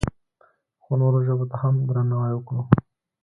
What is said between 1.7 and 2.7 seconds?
درناوی وکړو.